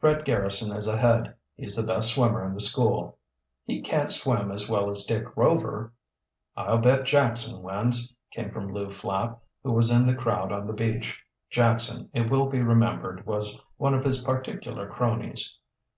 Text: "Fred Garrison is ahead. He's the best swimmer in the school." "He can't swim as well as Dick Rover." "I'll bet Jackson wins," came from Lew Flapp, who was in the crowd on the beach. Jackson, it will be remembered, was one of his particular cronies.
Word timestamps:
"Fred 0.00 0.24
Garrison 0.24 0.74
is 0.74 0.88
ahead. 0.88 1.34
He's 1.56 1.76
the 1.76 1.86
best 1.86 2.14
swimmer 2.14 2.42
in 2.46 2.54
the 2.54 2.60
school." 2.62 3.18
"He 3.66 3.82
can't 3.82 4.10
swim 4.10 4.50
as 4.50 4.66
well 4.66 4.88
as 4.88 5.04
Dick 5.04 5.36
Rover." 5.36 5.92
"I'll 6.56 6.78
bet 6.78 7.04
Jackson 7.04 7.62
wins," 7.62 8.16
came 8.30 8.50
from 8.50 8.72
Lew 8.72 8.88
Flapp, 8.88 9.42
who 9.62 9.72
was 9.72 9.90
in 9.90 10.06
the 10.06 10.14
crowd 10.14 10.52
on 10.52 10.66
the 10.66 10.72
beach. 10.72 11.22
Jackson, 11.50 12.08
it 12.14 12.30
will 12.30 12.46
be 12.46 12.60
remembered, 12.62 13.26
was 13.26 13.60
one 13.76 13.92
of 13.92 14.04
his 14.04 14.24
particular 14.24 14.88
cronies. 14.88 15.58